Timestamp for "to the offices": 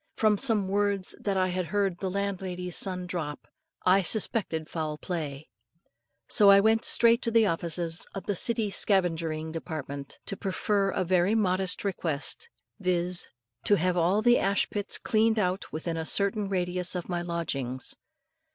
7.21-8.07